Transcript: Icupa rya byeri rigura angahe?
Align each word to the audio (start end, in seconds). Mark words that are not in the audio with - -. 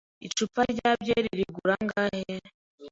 Icupa 0.27 0.61
rya 0.73 0.89
byeri 1.01 1.27
rigura 1.39 1.73
angahe? 1.81 2.33